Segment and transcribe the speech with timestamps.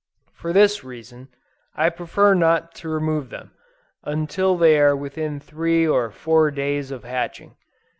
[0.33, 1.27] For this reason,
[1.75, 3.51] I prefer not to remove them,
[4.03, 7.55] until they are within three or four days of hatching.